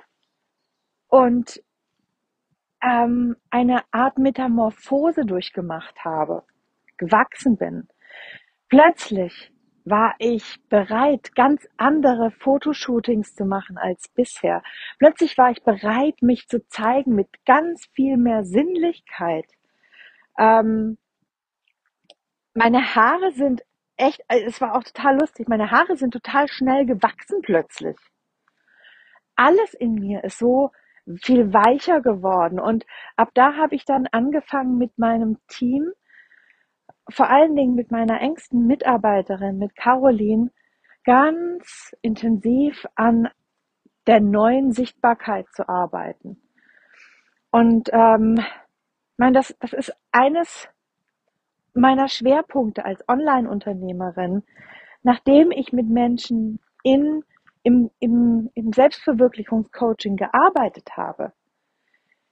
und 1.08 1.60
ähm, 2.86 3.36
eine 3.50 3.82
Art 3.90 4.18
Metamorphose 4.18 5.24
durchgemacht 5.24 6.04
habe 6.04 6.44
gewachsen 6.98 7.56
bin. 7.56 7.88
Plötzlich 8.68 9.52
war 9.84 10.14
ich 10.18 10.56
bereit, 10.68 11.34
ganz 11.34 11.68
andere 11.76 12.30
Fotoshootings 12.30 13.34
zu 13.34 13.44
machen 13.44 13.76
als 13.76 14.08
bisher. 14.08 14.62
Plötzlich 14.98 15.36
war 15.38 15.50
ich 15.50 15.62
bereit, 15.62 16.22
mich 16.22 16.48
zu 16.48 16.66
zeigen 16.68 17.14
mit 17.14 17.28
ganz 17.44 17.86
viel 17.92 18.16
mehr 18.16 18.44
Sinnlichkeit. 18.44 19.46
Ähm, 20.38 20.98
meine 22.54 22.94
Haare 22.94 23.32
sind 23.32 23.62
echt, 23.96 24.20
äh, 24.28 24.42
es 24.44 24.60
war 24.60 24.74
auch 24.74 24.82
total 24.82 25.20
lustig, 25.20 25.48
meine 25.48 25.70
Haare 25.70 25.96
sind 25.96 26.12
total 26.12 26.48
schnell 26.48 26.86
gewachsen 26.86 27.42
plötzlich. 27.42 27.96
Alles 29.36 29.74
in 29.74 29.94
mir 29.94 30.24
ist 30.24 30.38
so 30.38 30.72
viel 31.22 31.52
weicher 31.52 32.00
geworden 32.00 32.58
und 32.58 32.84
ab 33.16 33.30
da 33.34 33.56
habe 33.56 33.74
ich 33.74 33.84
dann 33.84 34.06
angefangen 34.10 34.78
mit 34.78 34.98
meinem 34.98 35.38
Team 35.48 35.92
vor 37.08 37.30
allen 37.30 37.54
Dingen 37.54 37.74
mit 37.74 37.90
meiner 37.90 38.20
engsten 38.20 38.66
Mitarbeiterin, 38.66 39.58
mit 39.58 39.76
Caroline, 39.76 40.50
ganz 41.04 41.94
intensiv 42.02 42.86
an 42.94 43.28
der 44.06 44.20
neuen 44.20 44.72
Sichtbarkeit 44.72 45.46
zu 45.52 45.68
arbeiten. 45.68 46.42
Und 47.50 47.90
ähm, 47.92 48.38
ich 48.38 49.18
meine, 49.18 49.32
das, 49.32 49.56
das 49.60 49.72
ist 49.72 49.92
eines 50.12 50.68
meiner 51.74 52.08
Schwerpunkte 52.08 52.84
als 52.84 53.06
Online-Unternehmerin, 53.08 54.42
nachdem 55.02 55.50
ich 55.52 55.72
mit 55.72 55.88
Menschen 55.88 56.58
in, 56.82 57.22
im, 57.66 57.90
im, 57.98 58.48
im 58.54 58.72
Selbstverwirklichungscoaching 58.72 60.14
gearbeitet 60.14 60.96
habe, 60.96 61.32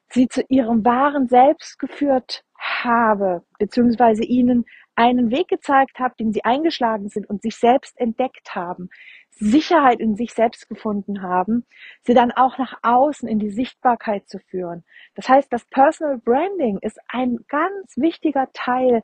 sie 0.08 0.28
zu 0.28 0.44
ihrem 0.48 0.84
wahren 0.84 1.26
Selbst 1.26 1.80
geführt 1.80 2.44
habe, 2.56 3.42
beziehungsweise 3.58 4.22
ihnen 4.22 4.64
einen 4.94 5.32
Weg 5.32 5.48
gezeigt 5.48 5.98
habe, 5.98 6.14
den 6.20 6.32
sie 6.32 6.44
eingeschlagen 6.44 7.08
sind 7.08 7.28
und 7.28 7.42
sich 7.42 7.56
selbst 7.56 7.98
entdeckt 7.98 8.54
haben, 8.54 8.90
Sicherheit 9.30 9.98
in 9.98 10.14
sich 10.14 10.32
selbst 10.34 10.68
gefunden 10.68 11.20
haben, 11.20 11.66
sie 12.02 12.14
dann 12.14 12.30
auch 12.30 12.56
nach 12.56 12.78
außen 12.82 13.28
in 13.28 13.40
die 13.40 13.50
Sichtbarkeit 13.50 14.28
zu 14.28 14.38
führen. 14.38 14.84
Das 15.16 15.28
heißt, 15.28 15.52
das 15.52 15.64
Personal 15.64 16.18
Branding 16.18 16.78
ist 16.80 17.00
ein 17.08 17.38
ganz 17.48 17.96
wichtiger 17.96 18.52
Teil 18.52 19.02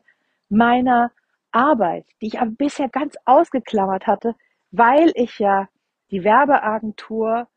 meiner 0.49 1.10
Arbeit, 1.50 2.06
die 2.20 2.28
ich 2.28 2.40
aber 2.40 2.52
bisher 2.52 2.88
ganz 2.88 3.16
ausgeklammert 3.25 4.06
hatte, 4.06 4.37
weil 4.70 5.10
ich 5.16 5.40
ja 5.40 5.68
die 6.11 6.25
Werbeagentur 6.25 7.49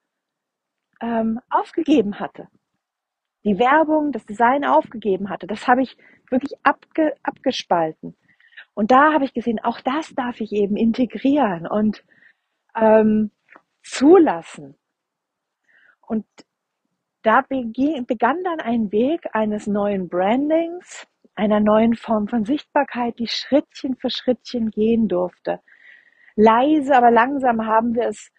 ähm, 1.01 1.39
aufgegeben 1.50 2.19
hatte 2.19 2.48
die 3.43 3.60
Werbung, 3.60 4.12
das 4.12 4.25
Design 4.25 4.65
aufgegeben 4.65 5.29
hatte. 5.29 5.48
Das 5.48 5.67
habe 5.67 5.81
ich 5.81 5.98
wirklich 6.29 6.53
abge, 6.63 7.13
abgespalten. 7.24 8.15
Und 8.74 8.91
da 8.91 9.13
habe 9.13 9.25
ich 9.25 9.33
gesehen, 9.33 9.60
auch 9.60 9.81
das 9.81 10.13
darf 10.15 10.39
ich 10.39 10.51
eben 10.51 10.77
integrieren 10.77 11.67
und 11.67 12.03
ähm, 12.75 13.31
zulassen. 13.83 14.75
Und 16.01 16.25
da 17.22 17.41
begann 17.41 18.43
dann 18.43 18.60
ein 18.60 18.91
Weg 18.91 19.27
eines 19.33 19.67
neuen 19.67 20.10
Brandings, 20.10 21.07
einer 21.36 21.60
neuen 21.60 21.95
Form 21.95 22.27
von 22.27 22.45
Sichtbarkeit, 22.45 23.19
die 23.19 23.27
Schrittchen 23.27 23.95
für 23.95 24.10
Schrittchen 24.10 24.72
gehen 24.72 25.07
durfte. 25.07 25.60
Leise, 26.36 26.95
aber 26.95 27.12
langsam 27.12 27.65
haben 27.65 27.95
wir 27.95 28.07
es 28.07 28.31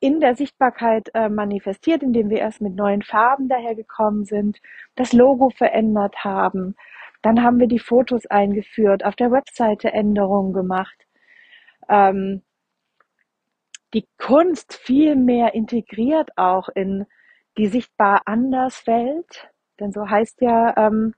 in 0.00 0.20
der 0.20 0.34
Sichtbarkeit 0.34 1.10
äh, 1.14 1.28
manifestiert, 1.28 2.02
indem 2.02 2.30
wir 2.30 2.38
erst 2.38 2.60
mit 2.60 2.74
neuen 2.74 3.02
Farben 3.02 3.48
dahergekommen 3.48 4.24
sind, 4.24 4.60
das 4.96 5.12
Logo 5.12 5.50
verändert 5.50 6.24
haben. 6.24 6.74
Dann 7.22 7.42
haben 7.42 7.60
wir 7.60 7.68
die 7.68 7.78
Fotos 7.78 8.26
eingeführt, 8.26 9.04
auf 9.04 9.14
der 9.14 9.30
Webseite 9.30 9.92
Änderungen 9.92 10.54
gemacht. 10.54 10.96
Ähm, 11.88 12.42
die 13.92 14.08
Kunst 14.18 14.74
viel 14.74 15.16
mehr 15.16 15.54
integriert 15.54 16.30
auch 16.36 16.68
in 16.70 17.06
die 17.58 17.66
sichtbar 17.66 18.22
anders 18.24 18.86
Welt, 18.86 19.50
denn 19.80 19.92
so 19.92 20.08
heißt 20.08 20.40
ja 20.40 20.76
ähm, 20.76 21.14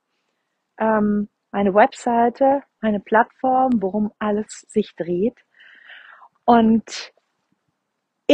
ähm, 0.79 1.29
eine 1.53 1.75
Webseite, 1.75 2.62
eine 2.81 2.99
Plattform, 2.99 3.71
worum 3.81 4.11
alles 4.19 4.65
sich 4.69 4.97
dreht. 4.97 5.39
Und 6.45 7.12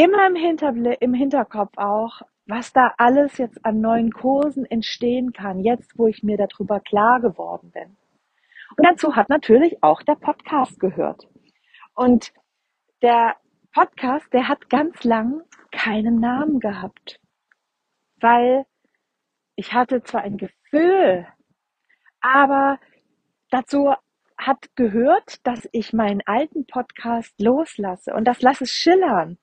immer 0.03 0.27
im, 0.29 0.37
Hinterbl 0.37 0.97
im 1.01 1.15
Hinterkopf 1.15 1.77
auch, 1.77 2.23
was 2.47 2.73
da 2.73 2.95
alles 2.99 3.39
jetzt 3.39 3.65
an 3.65 3.81
neuen 3.81 4.13
Kursen 4.13 4.65
entstehen 4.65 5.33
kann, 5.33 5.61
jetzt 5.61 5.99
wo 5.99 6.07
ich 6.07 6.23
mir 6.23 6.37
darüber 6.37 6.81
klar 6.81 7.21
geworden 7.21 7.71
bin. 7.73 7.97
Und 8.77 8.87
dazu 8.87 9.17
hat 9.17 9.29
natürlich 9.29 9.83
auch 9.83 10.03
der 10.03 10.15
Podcast 10.15 10.79
gehört. 10.79 11.29
Und 11.95 12.33
der 13.03 13.37
Podcast, 13.73 14.33
der 14.33 14.49
hat 14.49 14.71
ganz 14.71 15.05
lang 15.05 15.43
keinen 15.73 16.21
Namen 16.21 16.61
gehabt, 16.61 17.21
weil 18.21 18.67
ich 19.57 19.73
hatte 19.73 20.03
zwar 20.05 20.23
ein 20.23 20.37
Gefühl, 20.37 21.27
aber 22.21 22.79
dazu 23.51 23.95
hat 24.37 24.77
gehört, 24.77 25.45
dass 25.47 25.69
ich 25.73 25.93
meinen 25.93 26.23
alten 26.25 26.67
Podcast 26.67 27.35
loslasse 27.41 28.15
und 28.15 28.25
das 28.25 28.41
lasse 28.41 28.67
schillern 28.67 29.39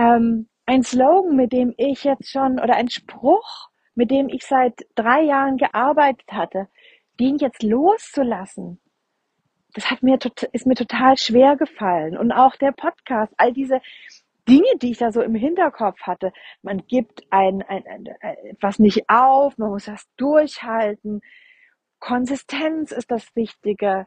ähm, 0.00 0.48
ein 0.66 0.82
Slogan, 0.82 1.36
mit 1.36 1.52
dem 1.52 1.74
ich 1.76 2.04
jetzt 2.04 2.30
schon, 2.30 2.58
oder 2.58 2.76
ein 2.76 2.88
Spruch, 2.88 3.68
mit 3.94 4.10
dem 4.10 4.28
ich 4.28 4.46
seit 4.46 4.86
drei 4.94 5.22
Jahren 5.22 5.58
gearbeitet 5.58 6.32
hatte, 6.32 6.68
den 7.18 7.36
jetzt 7.36 7.62
loszulassen, 7.62 8.80
das 9.74 9.90
hat 9.90 10.02
mir, 10.02 10.18
ist 10.52 10.66
mir 10.66 10.74
total 10.74 11.16
schwer 11.16 11.56
gefallen. 11.56 12.16
Und 12.16 12.32
auch 12.32 12.56
der 12.56 12.72
Podcast, 12.72 13.32
all 13.36 13.52
diese 13.52 13.80
Dinge, 14.48 14.78
die 14.80 14.92
ich 14.92 14.98
da 14.98 15.12
so 15.12 15.22
im 15.22 15.34
Hinterkopf 15.34 16.00
hatte. 16.00 16.32
Man 16.62 16.86
gibt 16.86 17.22
ein, 17.30 17.62
ein, 17.62 17.84
ein, 17.86 18.06
etwas 18.44 18.78
nicht 18.78 19.08
auf, 19.08 19.58
man 19.58 19.70
muss 19.70 19.84
das 19.84 20.08
durchhalten. 20.16 21.20
Konsistenz 22.00 22.90
ist 22.90 23.10
das 23.10 23.36
Wichtige. 23.36 24.06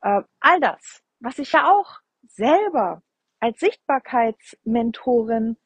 Äh, 0.00 0.22
all 0.40 0.60
das, 0.60 1.02
was 1.20 1.38
ich 1.38 1.52
ja 1.52 1.70
auch 1.70 2.00
selber 2.26 3.02
als 3.42 3.58
Sichtbarkeitsmentorin 3.58 5.56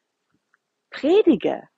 predige. 0.89 1.69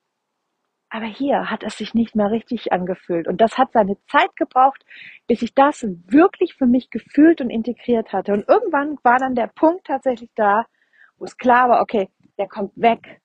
Aber 0.90 1.06
hier 1.06 1.52
hat 1.52 1.62
es 1.64 1.78
sich 1.78 1.94
nicht 1.94 2.16
mehr 2.16 2.32
richtig 2.32 2.72
angefühlt. 2.72 3.28
Und 3.28 3.42
das 3.42 3.58
hat 3.58 3.74
seine 3.74 3.98
Zeit 4.08 4.34
gebraucht, 4.38 4.84
bis 5.28 5.42
ich 5.42 5.54
das 5.54 5.84
wirklich 5.84 6.56
für 6.56 6.66
mich 6.66 6.90
gefühlt 6.90 7.42
und 7.42 7.50
integriert 7.50 8.14
hatte. 8.14 8.32
Und 8.34 8.48
irgendwann 8.48 8.98
war 9.04 9.20
dann 9.20 9.36
der 9.36 9.48
Punkt 9.48 9.88
tatsächlich 9.88 10.32
da, 10.36 10.66
wo 11.18 11.26
es 11.26 11.38
klar 11.38 11.70
war, 11.70 11.82
okay, 11.82 12.10
der 12.38 12.48
kommt 12.48 12.72
weg. 12.76 13.22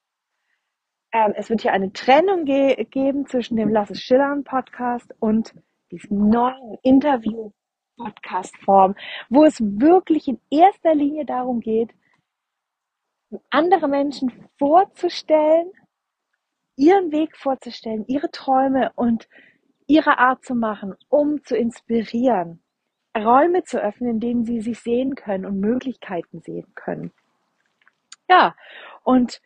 Ähm, 1.13 1.33
es 1.37 1.49
wird 1.49 1.63
hier 1.63 1.73
eine 1.73 1.93
Trennung 1.93 2.45
ge 2.45 2.85
geben 2.91 3.27
zwischen 3.27 3.57
dem 3.57 3.69
Lass 3.69 3.91
es 3.91 4.01
schillern 4.01 4.43
Podcast 4.43 5.15
und 5.21 5.55
diesem 5.93 6.29
neuen 6.29 6.77
Interview 6.83 7.53
Podcast 7.97 8.57
Form, 8.65 8.97
wo 9.31 9.45
es 9.45 9.61
wirklich 9.61 10.27
in 10.27 10.41
erster 10.51 10.95
Linie 10.95 11.25
darum 11.25 11.61
geht, 11.61 11.95
andere 13.51 13.89
Menschen 13.89 14.33
vorzustellen, 14.59 15.71
ihren 16.77 17.13
Weg 17.13 17.37
vorzustellen, 17.37 18.05
ihre 18.07 18.31
Träume 18.31 18.93
und 18.95 19.29
ihre 19.87 20.19
Art 20.19 20.45
zu 20.45 20.55
machen, 20.55 20.95
um 21.09 21.43
zu 21.45 21.57
inspirieren, 21.57 22.63
Räume 23.17 23.63
zu 23.65 23.81
öffnen, 23.81 24.11
in 24.11 24.21
denen 24.21 24.45
sie 24.45 24.61
sich 24.61 24.81
sehen 24.81 25.15
können 25.15 25.47
und 25.47 25.61
Möglichkeiten 25.61 26.41
sehen 26.41 26.73
können. 26.75 27.13
Ja, 28.29 28.57
und 29.03 29.41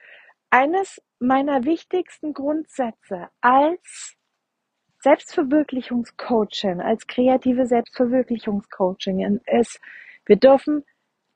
eines 0.51 1.03
meiner 1.19 1.65
wichtigsten 1.65 2.33
Grundsätze 2.33 3.29
als 3.41 4.17
Selbstverwirklichungscoachin, 5.01 6.81
als 6.81 7.07
kreative 7.07 7.67
Selbstverwirklichungscoaching 7.67 9.41
ist, 9.47 9.81
wir 10.27 10.37
dürfen 10.37 10.85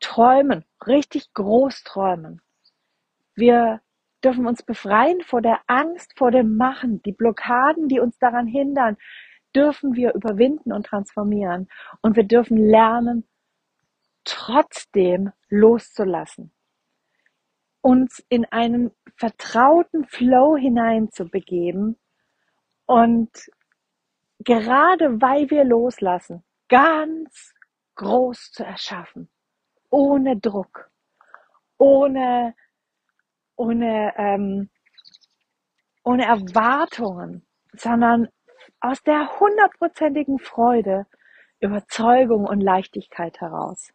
träumen, 0.03 0.65
richtig 0.87 1.33
groß 1.33 1.85
träumen. 1.85 2.43
Wir 3.35 3.81
dürfen 4.23 4.47
uns 4.47 4.63
befreien 4.63 5.23
vor 5.23 5.41
der 5.41 5.61
Angst, 5.67 6.13
vor 6.19 6.31
dem 6.31 6.57
Machen. 6.57 7.03
Die 7.03 7.13
Blockaden, 7.13 7.89
die 7.89 8.01
uns 8.01 8.19
daran 8.19 8.47
hindern, 8.47 8.97
dürfen 9.55 9.95
wir 9.95 10.15
überwinden 10.15 10.73
und 10.73 10.87
transformieren. 10.87 11.69
Und 12.03 12.17
wir 12.17 12.25
dürfen 12.25 12.59
lernen, 12.59 13.27
trotzdem 14.25 15.33
loszulassen. 15.49 16.53
Uns 17.81 18.25
in 18.29 18.45
einen 18.47 18.93
vertrauten 19.17 20.05
Flow 20.07 20.57
hineinzubegeben 20.57 21.99
und 22.87 23.31
gerade 24.39 25.21
weil 25.21 25.51
wir 25.51 25.65
loslassen, 25.65 26.45
ganz 26.69 27.55
groß 27.97 28.53
zu 28.53 28.65
erschaffen, 28.65 29.29
ohne 29.93 30.37
Druck, 30.39 30.91
ohne 31.79 32.55
ohne, 33.57 34.13
ähm, 34.17 34.71
ohne 36.05 36.25
Erwartungen, 36.25 37.47
sondern 37.75 38.29
aus 38.81 39.03
der 39.03 39.39
hundertprozentigen 39.41 40.39
Freude, 40.39 41.07
Überzeugung 41.61 42.45
und 42.45 42.61
Leichtigkeit 42.61 43.41
heraus. 43.41 43.93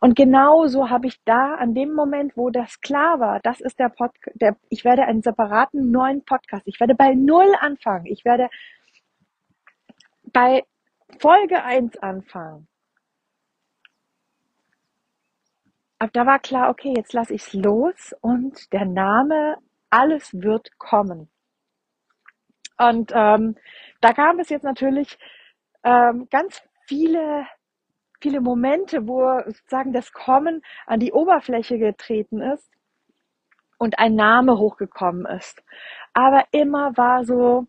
Und 0.00 0.16
genauso 0.16 0.90
habe 0.90 1.06
ich 1.06 1.22
da 1.24 1.56
an 1.56 1.74
dem 1.74 1.92
Moment, 1.92 2.36
wo 2.36 2.50
das 2.50 2.80
klar 2.80 3.20
war, 3.20 3.40
das 3.40 3.60
ist 3.60 3.78
der 3.78 3.90
Podcast, 3.90 4.36
ich 4.70 4.84
werde 4.84 5.04
einen 5.04 5.22
separaten 5.22 5.90
neuen 5.90 6.24
Podcast, 6.24 6.62
ich 6.66 6.80
werde 6.80 6.94
bei 6.94 7.14
Null 7.14 7.54
anfangen, 7.60 8.06
ich 8.06 8.24
werde 8.24 8.48
bei 10.32 10.64
Folge 11.18 11.62
1 11.62 11.98
anfangen. 11.98 12.68
Ab 15.98 16.10
da 16.12 16.26
war 16.26 16.38
klar, 16.38 16.70
okay, 16.70 16.94
jetzt 16.96 17.12
lasse 17.12 17.34
ich 17.34 17.42
es 17.42 17.52
los 17.52 18.14
und 18.20 18.72
der 18.72 18.84
Name, 18.84 19.56
alles 19.90 20.30
wird 20.34 20.78
kommen. 20.78 21.28
Und 22.78 23.12
ähm, 23.14 23.56
da 24.00 24.12
kam 24.12 24.38
es 24.38 24.48
jetzt 24.50 24.64
natürlich 24.64 25.18
ähm, 25.82 26.28
ganz 26.30 26.62
viele, 26.86 27.46
viele 28.20 28.40
Momente, 28.40 29.08
wo 29.08 29.40
sozusagen 29.46 29.92
das 29.92 30.12
Kommen 30.12 30.62
an 30.86 31.00
die 31.00 31.12
Oberfläche 31.12 31.78
getreten 31.78 32.40
ist 32.40 32.70
und 33.78 33.98
ein 33.98 34.14
Name 34.14 34.58
hochgekommen 34.58 35.26
ist. 35.26 35.62
Aber 36.12 36.44
immer 36.52 36.96
war 36.96 37.24
so, 37.24 37.66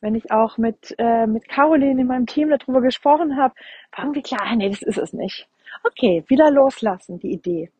wenn 0.00 0.14
ich 0.14 0.30
auch 0.30 0.58
mit, 0.58 0.94
äh, 0.98 1.26
mit 1.26 1.48
Caroline 1.48 2.00
in 2.02 2.06
meinem 2.06 2.26
Team 2.26 2.50
darüber 2.50 2.82
gesprochen 2.82 3.38
habe, 3.38 3.54
war 3.92 4.04
irgendwie 4.04 4.22
klar, 4.22 4.42
ah, 4.44 4.56
nee, 4.56 4.68
das 4.68 4.82
ist 4.82 4.98
es 4.98 5.12
nicht. 5.14 5.48
Okay, 5.84 6.24
wieder 6.28 6.50
loslassen, 6.50 7.18
die 7.18 7.32
Idee. 7.32 7.70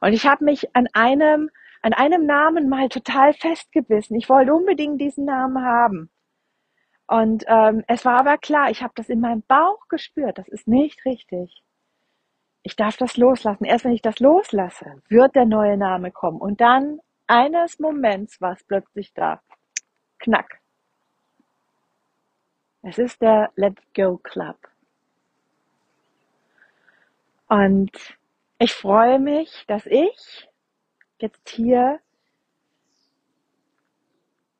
Und 0.00 0.12
ich 0.12 0.26
habe 0.26 0.44
mich 0.44 0.74
an 0.74 0.88
einem, 0.92 1.50
an 1.82 1.92
einem 1.92 2.26
Namen 2.26 2.68
mal 2.68 2.88
total 2.88 3.34
festgebissen. 3.34 4.16
Ich 4.16 4.28
wollte 4.28 4.54
unbedingt 4.54 5.00
diesen 5.00 5.26
Namen 5.26 5.64
haben. 5.64 6.10
Und 7.06 7.44
ähm, 7.48 7.84
es 7.86 8.04
war 8.04 8.18
aber 8.18 8.38
klar, 8.38 8.70
ich 8.70 8.82
habe 8.82 8.94
das 8.96 9.08
in 9.08 9.20
meinem 9.20 9.42
Bauch 9.46 9.88
gespürt. 9.88 10.38
Das 10.38 10.48
ist 10.48 10.66
nicht 10.66 11.04
richtig. 11.04 11.62
Ich 12.62 12.76
darf 12.76 12.96
das 12.96 13.18
loslassen. 13.18 13.64
Erst 13.64 13.84
wenn 13.84 13.92
ich 13.92 14.02
das 14.02 14.20
loslasse, 14.20 15.02
wird 15.08 15.36
der 15.36 15.44
neue 15.44 15.76
Name 15.76 16.10
kommen. 16.10 16.40
Und 16.40 16.62
dann 16.62 17.00
eines 17.26 17.78
Moments 17.78 18.40
war 18.40 18.52
es 18.52 18.64
plötzlich 18.64 19.12
da. 19.12 19.42
Knack. 20.18 20.60
Es 22.82 22.98
ist 22.98 23.20
der 23.20 23.50
Let 23.56 23.76
Go 23.94 24.18
Club. 24.18 24.56
Und 27.48 27.90
ich 28.58 28.72
freue 28.72 29.18
mich, 29.18 29.64
dass 29.66 29.86
ich 29.86 30.48
jetzt 31.18 31.48
hier 31.48 32.00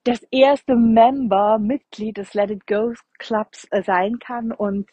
das 0.04 0.22
erste 0.30 0.76
Member, 0.76 1.58
Mitglied 1.58 2.18
des 2.18 2.34
Let 2.34 2.50
It 2.50 2.66
Go 2.66 2.92
Clubs 3.18 3.66
äh, 3.70 3.82
sein 3.82 4.18
kann 4.18 4.52
und 4.52 4.88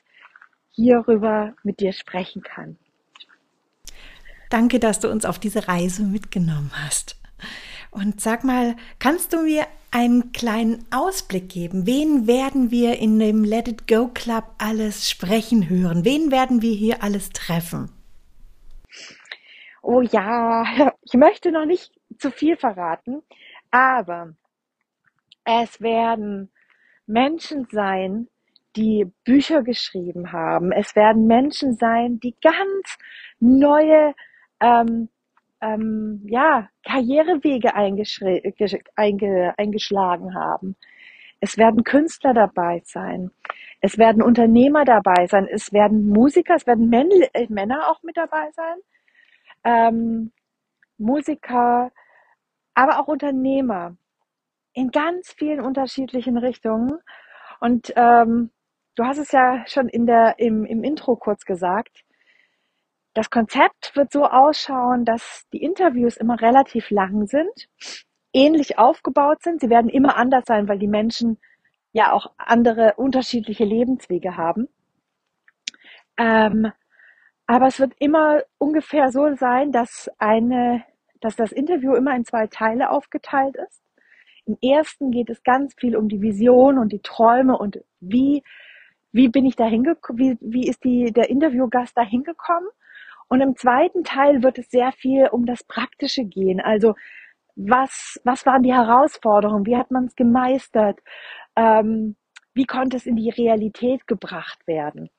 hierüber 0.70 1.54
mit 1.64 1.82
dir 1.82 1.92
sprechen 1.92 2.42
kann. 2.44 2.78
Danke, 4.50 4.80
dass 4.80 5.00
du 5.00 5.10
uns 5.10 5.26
auf 5.26 5.38
diese 5.40 5.68
Reise 5.68 6.04
mitgenommen 6.04 6.72
hast. 6.74 7.18
Und 7.92 8.22
sag 8.22 8.44
mal, 8.46 8.76
kannst 9.00 9.34
du 9.34 9.44
mir 9.44 9.68
einen 9.92 10.32
kleinen 10.32 10.86
Ausblick 10.92 11.50
geben? 11.50 11.86
Wen 11.86 12.26
werden 12.26 12.72
wir 12.72 12.98
in 12.98 13.20
dem 13.20 13.44
Let 13.44 13.68
It 13.68 13.88
Go 13.88 14.08
Club 14.08 14.46
alles 14.58 15.10
sprechen 15.10 15.70
hören? 15.70 16.06
Wen 16.06 16.32
werden 16.32 16.62
wir 16.62 16.74
hier 16.74 17.04
alles 17.04 17.30
treffen? 17.30 17.92
Oh 19.82 20.02
ja, 20.02 20.94
ich 21.02 21.14
möchte 21.14 21.52
noch 21.52 21.66
nicht 21.66 21.92
zu 22.18 22.32
viel 22.32 22.56
verraten, 22.56 23.22
aber 23.72 24.34
es 25.44 25.82
werden 25.82 26.50
Menschen 27.06 27.68
sein, 27.72 28.30
die 28.78 29.12
Bücher 29.26 29.64
geschrieben 29.64 30.32
haben. 30.32 30.72
Es 30.72 30.96
werden 30.96 31.28
Menschen 31.28 31.76
sein, 31.76 32.22
die 32.22 32.36
ganz 32.42 32.98
neue 33.40 34.14
ähm, 34.62 35.10
ähm, 35.62 36.22
ja, 36.26 36.70
Karrierewege 36.86 37.76
einge 37.76 39.54
eingeschlagen 39.58 40.36
haben. 40.36 40.76
Es 41.40 41.58
werden 41.58 41.84
Künstler 41.84 42.34
dabei 42.34 42.82
sein. 42.86 43.32
Es 43.82 43.98
werden 43.98 44.22
Unternehmer 44.22 44.86
dabei 44.86 45.28
sein. 45.28 45.48
Es 45.48 45.74
werden 45.74 46.08
Musiker, 46.08 46.56
es 46.56 46.68
werden 46.68 46.90
Män 46.90 47.10
äh, 47.34 47.48
Männer 47.50 47.90
auch 47.90 48.04
mit 48.04 48.18
dabei 48.18 48.52
sein. 48.52 48.78
Ähm, 49.64 50.32
Musiker, 50.98 51.92
aber 52.76 53.00
auch 53.00 53.08
Unternehmer 53.08 53.96
in 54.74 54.92
ganz 54.92 55.34
vielen 55.34 55.62
unterschiedlichen 55.62 56.38
Richtungen. 56.38 57.00
Und 57.60 57.92
ähm, 57.96 58.52
du 58.96 59.04
hast 59.04 59.18
es 59.18 59.32
ja 59.32 59.64
schon 59.68 59.90
in 59.90 60.06
der, 60.06 60.36
im, 60.38 60.66
im 60.66 60.84
Intro 60.84 61.16
kurz 61.16 61.46
gesagt. 61.46 62.04
Das 63.14 63.30
Konzept 63.30 63.96
wird 63.96 64.12
so 64.12 64.26
ausschauen, 64.26 65.06
dass 65.06 65.46
die 65.52 65.62
Interviews 65.62 66.18
immer 66.18 66.42
relativ 66.42 66.90
lang 66.92 67.28
sind, 67.28 67.70
ähnlich 68.34 68.78
aufgebaut 68.78 69.44
sind. 69.44 69.60
Sie 69.60 69.70
werden 69.70 69.90
immer 69.90 70.16
anders 70.16 70.46
sein, 70.48 70.68
weil 70.68 70.80
die 70.80 70.88
Menschen 70.88 71.38
ja 71.92 72.14
auch 72.14 72.32
andere 72.38 72.94
unterschiedliche 72.96 73.66
Lebenswege 73.66 74.38
haben. 74.38 74.70
Ähm, 76.18 76.72
aber 77.48 77.68
es 77.68 77.80
wird 77.80 77.94
immer 78.00 78.44
ungefähr 78.58 79.12
so 79.12 79.36
sein, 79.36 79.74
dass 79.74 80.10
eine 80.18 80.86
dass 81.22 81.36
das 81.36 81.52
Interview 81.52 81.94
immer 81.94 82.16
in 82.16 82.26
zwei 82.26 82.48
Teile 82.48 82.90
aufgeteilt 82.90 83.56
ist. 83.56 83.82
Im 84.46 84.58
ersten 84.62 85.12
geht 85.12 85.30
es 85.30 85.44
ganz 85.44 85.76
viel 85.76 85.96
um 85.96 86.10
die 86.10 86.22
Vision 86.22 86.78
und 86.78 86.92
die 86.92 87.02
Träume 87.02 87.58
und 87.58 87.80
wie, 88.00 88.44
wie 89.12 89.30
bin 89.30 89.46
ich 89.46 89.56
da 89.56 89.66
hingekommen, 89.66 90.20
wie, 90.20 90.38
wie 90.42 90.68
ist 90.68 90.84
die, 90.84 91.14
der 91.14 91.30
Interviewgast 91.30 91.96
da 91.96 92.02
hingekommen. 92.02 92.68
Und 93.32 93.40
im 93.40 93.56
zweiten 93.56 94.04
Teil 94.04 94.44
wird 94.44 94.58
es 94.58 94.70
sehr 94.70 94.92
viel 94.92 95.30
um 95.32 95.46
das 95.46 95.64
Praktische 95.64 96.26
gehen. 96.26 96.60
Also 96.60 96.96
was, 97.56 98.20
was 98.26 98.46
waren 98.46 98.62
die 98.62 98.74
Herausforderungen? 98.74 99.66
Wie 99.66 99.78
hat 99.78 99.90
man 99.90 100.08
es 100.08 100.18
gemeistert? 100.18 101.00
Ähm, 101.56 102.18
wie 102.54 102.66
konnte 102.66 102.98
es 102.98 103.06
in 103.06 103.16
die 103.16 103.30
Realität 103.30 104.06
gebracht 104.06 104.68
werden? 104.68 105.10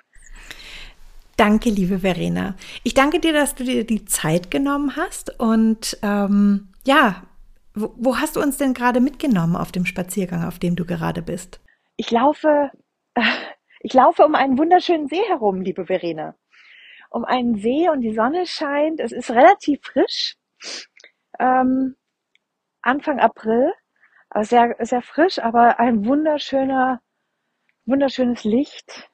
Danke, 1.39 1.71
liebe 1.71 2.01
Verena. 2.01 2.55
Ich 2.83 2.93
danke 2.93 3.19
dir, 3.19 3.33
dass 3.33 3.55
du 3.55 3.65
dir 3.65 3.87
die 3.87 4.05
Zeit 4.05 4.51
genommen 4.51 4.95
hast. 4.95 5.41
Und 5.41 5.97
ähm, 6.03 6.69
ja, 6.85 7.23
wo, 7.75 7.95
wo 7.97 8.19
hast 8.19 8.37
du 8.37 8.43
uns 8.43 8.59
denn 8.59 8.75
gerade 8.75 9.01
mitgenommen 9.01 9.57
auf 9.57 9.73
dem 9.73 9.87
Spaziergang, 9.87 10.45
auf 10.45 10.59
dem 10.59 10.77
du 10.77 10.85
gerade 10.85 11.23
bist? 11.23 11.63
Ich 11.97 12.11
laufe, 12.11 12.73
ich 13.81 13.95
laufe 13.95 14.23
um 14.23 14.35
einen 14.35 14.59
wunderschönen 14.59 15.09
See 15.09 15.23
herum, 15.29 15.63
liebe 15.63 15.87
Verena. 15.87 16.35
Um 17.13 17.25
einen 17.25 17.57
See 17.57 17.89
und 17.89 18.01
die 18.01 18.15
Sonne 18.15 18.47
scheint. 18.47 19.01
Es 19.01 19.13
ist 19.13 19.31
relativ 19.31 19.81
frisch. 19.83 20.37
Ähm, 21.39 21.97
Anfang 22.81 23.21
April. 23.21 23.73
Sehr, 24.41 24.77
sehr 24.81 25.03
frisch, 25.03 25.39
aber 25.39 25.79
ein 25.79 26.07
wunderschöner, 26.07 27.03
wunderschönes 27.85 28.45
Licht 28.45 29.11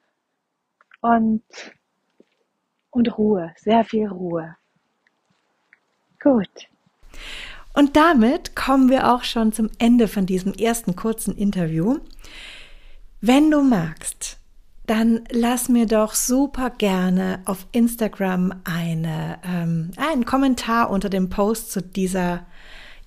und, 1.01 1.43
und 2.89 3.17
Ruhe, 3.17 3.53
sehr 3.57 3.83
viel 3.83 4.07
Ruhe. 4.07 4.55
Gut. 6.21 6.69
Und 7.73 7.95
damit 7.95 8.55
kommen 8.55 8.89
wir 8.89 9.13
auch 9.13 9.23
schon 9.23 9.51
zum 9.51 9.69
Ende 9.77 10.07
von 10.07 10.25
diesem 10.25 10.53
ersten 10.53 10.95
kurzen 10.95 11.37
Interview. 11.37 11.99
Wenn 13.21 13.51
du 13.51 13.61
magst, 13.61 14.38
dann 14.89 15.21
lass 15.29 15.69
mir 15.69 15.85
doch 15.85 16.15
super 16.15 16.71
gerne 16.71 17.41
auf 17.45 17.67
Instagram 17.73 18.61
eine, 18.63 19.37
ähm, 19.45 19.91
einen 19.97 20.25
Kommentar 20.25 20.89
unter 20.89 21.09
dem 21.11 21.29
Post 21.29 21.71
zu 21.71 21.83
dieser 21.83 22.47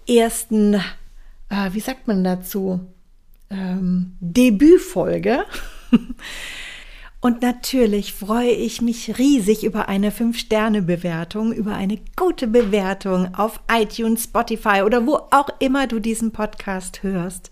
ersten, 0.08 0.74
äh, 1.48 1.72
wie 1.72 1.80
sagt 1.80 2.06
man 2.06 2.22
dazu, 2.22 2.86
ähm, 3.50 4.16
Debütfolge. 4.20 5.44
Und 7.20 7.42
natürlich 7.42 8.12
freue 8.12 8.50
ich 8.50 8.80
mich 8.80 9.18
riesig 9.18 9.64
über 9.64 9.88
eine 9.88 10.12
5-Sterne-Bewertung, 10.12 11.52
über 11.52 11.74
eine 11.74 11.98
gute 12.14 12.46
Bewertung 12.46 13.34
auf 13.34 13.60
iTunes, 13.68 14.24
Spotify 14.24 14.82
oder 14.84 15.04
wo 15.04 15.16
auch 15.32 15.48
immer 15.58 15.88
du 15.88 15.98
diesen 15.98 16.30
Podcast 16.30 17.02
hörst. 17.02 17.50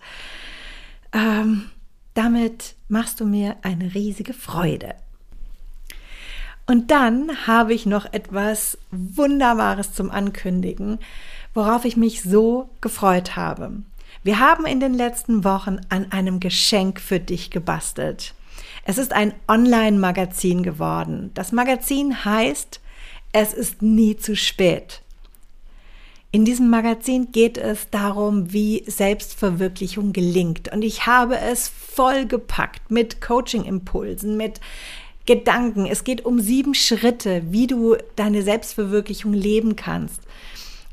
Ähm, 1.11 1.69
damit 2.13 2.75
machst 2.87 3.19
du 3.19 3.25
mir 3.25 3.55
eine 3.61 3.93
riesige 3.93 4.33
Freude. 4.33 4.95
Und 6.67 6.91
dann 6.91 7.47
habe 7.47 7.73
ich 7.73 7.85
noch 7.85 8.11
etwas 8.13 8.77
Wunderbares 8.91 9.93
zum 9.93 10.11
Ankündigen, 10.11 10.99
worauf 11.53 11.85
ich 11.85 11.97
mich 11.97 12.21
so 12.21 12.69
gefreut 12.79 13.35
habe. 13.35 13.73
Wir 14.23 14.39
haben 14.39 14.65
in 14.65 14.79
den 14.79 14.93
letzten 14.93 15.43
Wochen 15.43 15.79
an 15.89 16.11
einem 16.11 16.39
Geschenk 16.39 17.01
für 17.01 17.19
dich 17.19 17.49
gebastelt. 17.49 18.33
Es 18.85 18.97
ist 18.97 19.13
ein 19.13 19.33
Online-Magazin 19.47 20.63
geworden. 20.63 21.31
Das 21.33 21.51
Magazin 21.51 22.23
heißt 22.23 22.79
Es 23.31 23.53
ist 23.53 23.81
nie 23.81 24.17
zu 24.17 24.35
spät. 24.35 25.01
In 26.33 26.45
diesem 26.45 26.69
Magazin 26.69 27.33
geht 27.33 27.57
es 27.57 27.89
darum, 27.89 28.53
wie 28.53 28.83
Selbstverwirklichung 28.87 30.13
gelingt. 30.13 30.71
Und 30.71 30.81
ich 30.81 31.05
habe 31.05 31.37
es 31.37 31.67
vollgepackt 31.67 32.89
mit 32.89 33.19
Coaching-Impulsen, 33.19 34.37
mit 34.37 34.61
Gedanken. 35.25 35.85
Es 35.85 36.05
geht 36.05 36.23
um 36.23 36.39
sieben 36.39 36.73
Schritte, 36.73 37.43
wie 37.49 37.67
du 37.67 37.97
deine 38.15 38.43
Selbstverwirklichung 38.43 39.33
leben 39.33 39.75
kannst. 39.75 40.21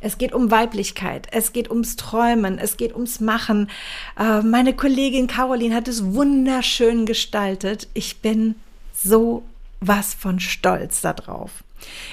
Es 0.00 0.18
geht 0.18 0.32
um 0.32 0.50
Weiblichkeit, 0.50 1.28
es 1.30 1.52
geht 1.52 1.70
ums 1.70 1.94
Träumen, 1.94 2.58
es 2.58 2.76
geht 2.76 2.94
ums 2.94 3.20
Machen. 3.20 3.70
Äh, 4.18 4.42
meine 4.42 4.74
Kollegin 4.74 5.28
Caroline 5.28 5.74
hat 5.74 5.86
es 5.86 6.14
wunderschön 6.14 7.06
gestaltet. 7.06 7.88
Ich 7.94 8.18
bin 8.18 8.56
so 8.92 9.44
was 9.80 10.14
von 10.14 10.40
stolz 10.40 11.00
darauf. 11.00 11.62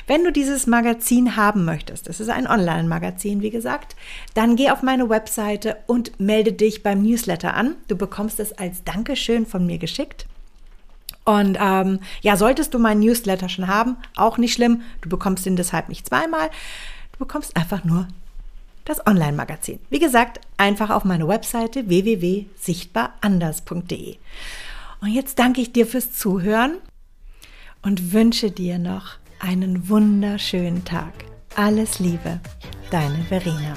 Wenn 0.08 0.24
du 0.24 0.32
dieses 0.32 0.68
Magazin 0.68 1.36
haben 1.36 1.66
möchtest, 1.66 2.08
es 2.08 2.20
ist 2.20 2.30
ein 2.30 2.48
Online-Magazin, 2.48 3.42
wie 3.42 3.50
gesagt, 3.50 3.96
dann 4.34 4.56
geh 4.56 4.70
auf 4.70 4.84
meine 4.84 5.10
Webseite 5.10 5.78
und 5.88 6.20
melde 6.20 6.54
dich 6.54 6.84
beim 6.84 7.02
Newsletter 7.02 7.56
an. 7.56 7.76
Du 7.88 7.96
bekommst 7.96 8.40
es 8.40 8.54
als 8.54 8.84
Dankeschön 8.84 9.46
von 9.46 9.66
mir 9.66 9.78
geschickt. 9.78 10.28
Und 11.26 11.58
ähm, 11.60 12.00
ja, 12.22 12.38
solltest 12.38 12.74
du 12.74 12.80
meinen 12.80 13.00
Newsletter 13.00 13.50
schon 13.50 13.68
haben, 13.68 13.98
auch 14.16 14.38
nicht 14.38 14.54
schlimm. 14.54 14.84
Du 15.02 15.10
bekommst 15.10 15.46
ihn 15.48 15.56
deshalb 15.56 15.90
nicht 15.90 16.08
zweimal. 16.08 16.50
Du 17.14 17.20
bekommst 17.20 17.58
einfach 17.58 17.84
nur 17.84 18.08
das 18.86 19.06
Online-Magazin. 19.08 19.80
Wie 19.90 20.00
gesagt, 20.00 20.40
einfach 20.58 20.92
auf 20.92 21.04
meine 21.04 21.28
Webseite 21.28 21.90
www.sichtbaranders.de. 21.90 24.18
Und 25.02 25.10
jetzt 25.10 25.40
danke 25.40 25.62
ich 25.62 25.74
dir 25.74 25.88
fürs 25.88 26.14
Zuhören 26.14 26.78
und 27.82 28.14
wünsche 28.14 28.52
dir 28.52 28.78
noch 28.78 29.16
einen 29.46 29.88
wunderschönen 29.90 30.84
Tag. 30.86 31.14
Alles 31.56 32.00
Liebe, 32.00 32.40
deine 32.90 33.24
Verena. 33.26 33.76